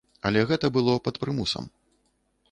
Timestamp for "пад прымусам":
1.07-1.69